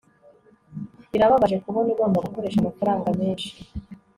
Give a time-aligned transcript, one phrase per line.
[1.11, 3.49] birababaje kubona ugomba gukoresha amafaranga menshi